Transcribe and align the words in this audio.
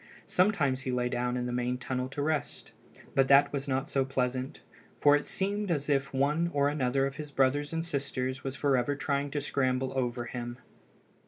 Sometimes 0.25 0.81
he 0.81 0.91
lay 0.91 1.09
down 1.09 1.37
in 1.37 1.45
the 1.45 1.51
main 1.51 1.77
tunnel 1.77 2.09
to 2.09 2.23
rest; 2.23 2.71
but 3.13 3.27
that 3.27 3.53
was 3.53 3.67
not 3.67 3.87
so 3.87 4.03
pleasant, 4.03 4.61
for 4.99 5.15
it 5.15 5.27
seemed 5.27 5.69
as 5.69 5.89
if 5.91 6.11
one 6.11 6.49
or 6.55 6.69
another 6.69 7.05
of 7.05 7.17
his 7.17 7.29
brothers 7.29 7.71
and 7.71 7.85
sisters 7.85 8.43
was 8.43 8.55
forever 8.55 8.95
trying 8.95 9.29
to 9.29 9.39
scramble 9.39 9.93
over 9.95 10.25
him. 10.25 10.57